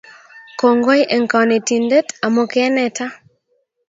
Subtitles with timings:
[0.59, 3.05] Kongoi eng konetindet amu keneta